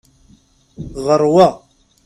Ɣeṛ 1.05 1.21
wa! 1.33 1.47